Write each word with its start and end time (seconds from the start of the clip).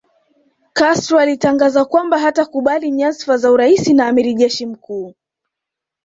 Castro 0.73 1.17
alitangaza 1.19 1.85
kwamba 1.85 2.19
hatakubali 2.19 2.91
nyazfa 2.91 3.37
za 3.37 3.51
urais 3.51 3.87
na 3.87 4.07
amiri 4.07 4.33
jeshi 4.33 4.65
mkuu 4.65 5.13